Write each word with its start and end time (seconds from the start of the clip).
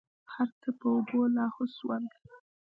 هرڅه 0.33 0.69
په 0.79 0.85
اوبو 0.95 1.19
لاهو 1.35 1.63
سول. 1.77 2.03